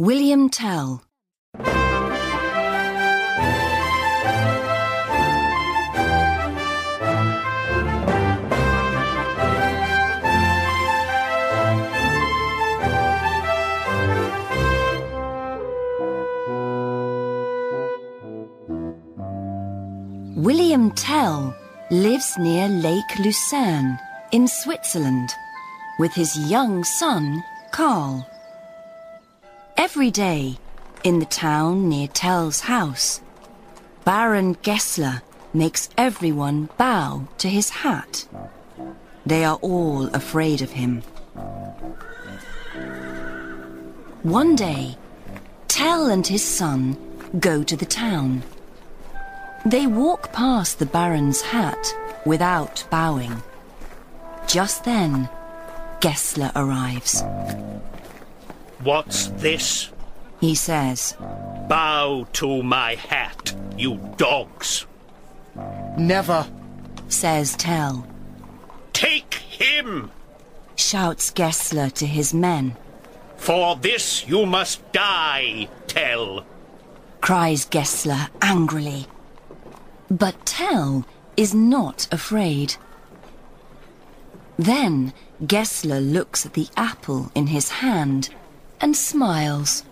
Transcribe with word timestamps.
William 0.00 0.48
Tell. 0.48 1.02
William 20.36 20.92
Tell 20.92 21.52
lives 21.90 22.38
near 22.38 22.68
Lake 22.68 23.02
Lucerne 23.18 23.98
in 24.30 24.46
Switzerland 24.46 25.30
with 25.98 26.12
his 26.12 26.38
young 26.48 26.84
son, 26.84 27.42
Carl. 27.72 28.24
Every 29.78 30.10
day, 30.10 30.58
in 31.04 31.20
the 31.20 31.24
town 31.24 31.88
near 31.88 32.08
Tell's 32.08 32.58
house, 32.58 33.20
Baron 34.04 34.56
Gessler 34.56 35.22
makes 35.54 35.88
everyone 35.96 36.68
bow 36.76 37.28
to 37.38 37.48
his 37.48 37.70
hat. 37.70 38.26
They 39.24 39.44
are 39.44 39.54
all 39.62 40.08
afraid 40.08 40.62
of 40.62 40.72
him. 40.72 41.02
One 44.24 44.56
day, 44.56 44.96
Tell 45.68 46.06
and 46.06 46.26
his 46.26 46.42
son 46.42 46.96
go 47.38 47.62
to 47.62 47.76
the 47.76 47.86
town. 47.86 48.42
They 49.64 49.86
walk 49.86 50.32
past 50.32 50.80
the 50.80 50.86
Baron's 50.86 51.40
hat 51.40 51.94
without 52.26 52.84
bowing. 52.90 53.44
Just 54.48 54.82
then, 54.82 55.28
Gessler 56.00 56.50
arrives. 56.56 57.22
What's 58.82 59.26
this? 59.28 59.90
He 60.40 60.54
says, 60.54 61.16
Bow 61.68 62.26
to 62.34 62.62
my 62.62 62.94
hat, 62.94 63.54
you 63.76 63.98
dogs. 64.16 64.86
Never. 65.96 66.46
says 67.08 67.56
Tell, 67.56 68.06
Take 68.92 69.34
him! 69.34 70.10
shouts 70.76 71.32
Gessler 71.32 71.92
to 71.94 72.06
his 72.06 72.32
men, 72.32 72.76
For 73.36 73.74
this 73.76 74.28
you 74.28 74.46
must 74.46 74.92
die, 74.92 75.68
Tell. 75.88 76.44
cries 77.20 77.64
Gessler 77.64 78.28
angrily. 78.40 79.06
But 80.08 80.46
Tell 80.46 81.04
is 81.36 81.52
not 81.52 82.06
afraid. 82.12 82.76
Then 84.56 85.12
Gessler 85.44 86.00
looks 86.00 86.46
at 86.46 86.54
the 86.54 86.68
apple 86.76 87.32
in 87.34 87.48
his 87.48 87.68
hand 87.70 88.30
and 88.80 88.96
smiles. 88.96 89.84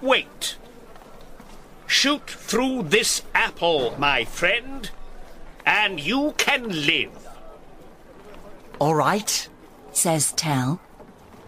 Wait. 0.00 0.56
Shoot 1.86 2.28
through 2.28 2.84
this 2.84 3.22
apple, 3.34 3.94
my 3.98 4.24
friend, 4.24 4.90
and 5.66 6.00
you 6.00 6.34
can 6.36 6.86
live. 6.86 7.28
All 8.78 8.94
right. 8.94 9.48
says 9.92 10.32
Tell. 10.32 10.80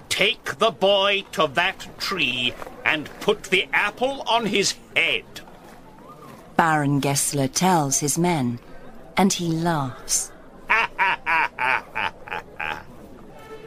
Take 0.09 0.59
the 0.59 0.71
boy 0.71 1.25
to 1.33 1.47
that 1.55 1.89
tree 1.99 2.53
and 2.85 3.09
put 3.21 3.45
the 3.45 3.69
apple 3.73 4.23
on 4.27 4.47
his 4.47 4.75
head. 4.95 5.25
Baron 6.57 7.01
Gessler 7.01 7.49
tells 7.49 8.01
his 8.01 8.19
men, 8.19 8.59
and 9.17 9.33
he 9.33 9.49
laughs. 9.49 10.31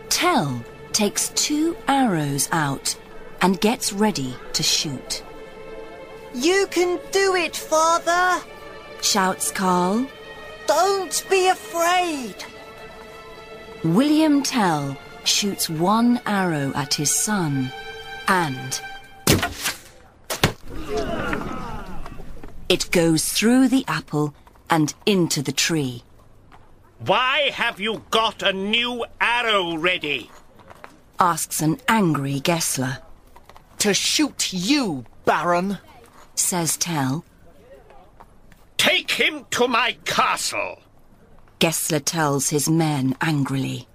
Tell 0.09 0.63
takes 0.95 1.27
two 1.35 1.75
arrows 1.89 2.47
out 2.53 2.95
and 3.41 3.59
gets 3.59 3.91
ready 3.91 4.33
to 4.53 4.63
shoot. 4.63 5.21
You 6.33 6.67
can 6.71 7.01
do 7.11 7.35
it, 7.35 7.53
Father. 7.53 8.41
Shouts 9.01 9.51
Carl. 9.51 10.07
Don't 10.67 11.25
be 11.29 11.49
afraid. 11.49 12.35
William 13.83 14.41
Tell 14.41 14.97
shoots 15.25 15.69
one 15.69 16.21
arrow 16.25 16.71
at 16.75 16.93
his 16.93 17.13
son, 17.13 17.73
and 18.29 18.81
it 22.69 22.89
goes 22.91 23.33
through 23.33 23.67
the 23.67 23.83
apple 23.89 24.33
and 24.69 24.93
into 25.05 25.41
the 25.41 25.51
tree. 25.51 26.03
Why 26.99 27.49
have 27.53 27.81
you 27.81 28.01
got 28.11 28.41
a 28.41 28.53
new 28.53 29.05
arrow 29.19 29.75
ready? 29.75 30.31
Asks 31.19 31.61
an 31.61 31.79
angry 31.87 32.41
Gessler. 32.41 32.97
To 33.79 33.93
shoot 33.93 34.51
you, 34.51 35.05
Baron. 35.23 35.77
Says 36.35 36.75
Tell. 36.75 37.23
Take 38.77 39.11
him 39.11 39.45
to 39.51 39.67
my 39.67 39.95
castle. 40.03 40.81
Gessler 41.59 42.03
tells 42.03 42.49
his 42.49 42.69
men 42.69 43.15
angrily. 43.21 43.87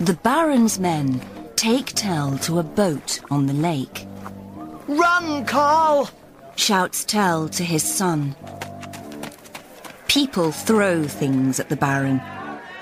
The 0.00 0.18
Baron's 0.22 0.78
men 0.78 1.20
take 1.54 1.92
Tell 1.94 2.36
to 2.38 2.58
a 2.58 2.64
boat 2.64 3.20
on 3.30 3.46
the 3.46 3.52
lake. 3.52 4.06
Run, 4.88 5.44
Carl. 5.44 6.10
Shouts 6.56 7.04
Tell 7.04 7.48
to 7.50 7.62
his 7.62 7.84
son. 7.84 8.34
People 10.08 10.50
throw 10.50 11.04
things 11.04 11.60
at 11.60 11.68
the 11.68 11.76
Baron. 11.76 12.20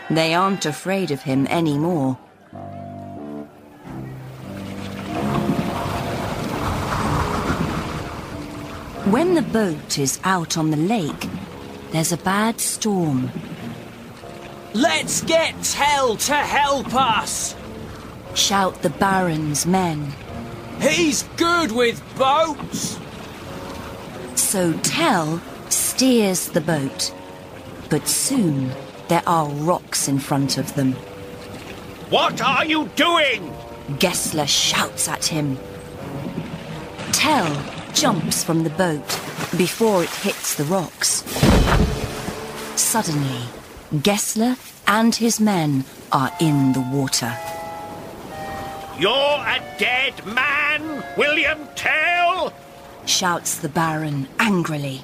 They 0.08 0.34
aren't 0.34 0.64
afraid 0.64 1.10
of 1.10 1.22
him 1.22 1.46
anymore. 1.48 2.18
When 9.10 9.34
the 9.34 9.42
boat 9.42 10.00
is 10.00 10.18
out 10.24 10.58
on 10.58 10.72
the 10.72 10.76
lake, 10.76 11.28
there's 11.92 12.10
a 12.10 12.16
bad 12.16 12.60
storm. 12.60 13.30
Let's 14.74 15.22
get 15.22 15.54
Tell 15.62 16.16
to 16.16 16.34
help 16.34 16.92
us! 16.92 17.54
Shout 18.34 18.82
the 18.82 18.90
Baron's 18.90 19.64
men. 19.64 20.12
He's 20.80 21.22
good 21.36 21.70
with 21.70 22.02
boats! 22.18 22.98
So 24.34 24.72
Tell 24.78 25.40
steers 25.68 26.48
the 26.48 26.60
boat. 26.60 27.14
But 27.88 28.08
soon 28.08 28.72
there 29.06 29.22
are 29.24 29.48
rocks 29.48 30.08
in 30.08 30.18
front 30.18 30.58
of 30.58 30.74
them. 30.74 30.94
What 32.10 32.40
are 32.40 32.64
you 32.64 32.90
doing? 32.96 33.54
Gessler 34.00 34.48
shouts 34.48 35.06
at 35.08 35.26
him. 35.26 35.58
Tell 37.12 37.46
jumps 37.96 38.44
from 38.44 38.62
the 38.62 38.70
boat 38.70 39.06
before 39.56 40.02
it 40.02 40.10
hits 40.10 40.54
the 40.56 40.64
rocks. 40.64 41.24
Suddenly, 42.78 43.40
Gessler 44.02 44.56
and 44.86 45.14
his 45.14 45.40
men 45.40 45.84
are 46.12 46.30
in 46.38 46.74
the 46.74 46.86
water. 46.92 47.34
You're 48.98 49.10
a 49.10 49.60
dead 49.78 50.26
man, 50.26 51.02
William 51.16 51.66
Tell, 51.74 52.52
Shouts 53.06 53.58
the 53.58 53.68
Baron 53.70 54.28
angrily. 54.38 55.02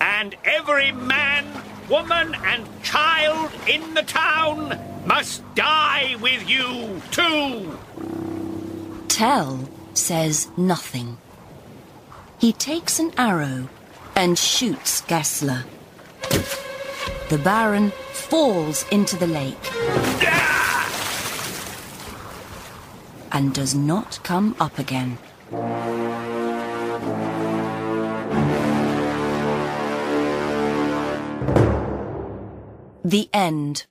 and 0.00 0.36
every 0.44 0.92
man, 0.92 1.44
woman, 1.88 2.36
and 2.44 2.64
child 2.82 3.50
in 3.68 3.94
the 3.94 4.02
town 4.02 4.78
must 5.06 5.42
die 5.54 6.16
with 6.20 6.48
you, 6.48 7.00
too. 7.10 7.78
Tell 9.08 9.68
says 9.94 10.48
nothing. 10.56 11.18
He 12.42 12.52
takes 12.52 12.98
an 12.98 13.12
arrow 13.16 13.68
and 14.16 14.36
shoots 14.36 15.02
Gessler. 15.02 15.62
The 17.28 17.38
Baron 17.38 17.92
falls 18.10 18.84
into 18.90 19.14
the 19.16 19.28
lake 19.28 19.56
and 23.30 23.54
does 23.54 23.76
not 23.76 24.18
come 24.24 24.56
up 24.58 24.80
again. 24.80 25.18
The 33.04 33.30
end. 33.32 33.86